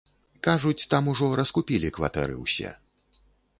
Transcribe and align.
Кажуць, 0.47 0.87
там 0.93 1.09
ужо 1.11 1.29
раскупілі 1.41 1.93
кватэры 1.99 2.41
ўсе. 2.43 2.75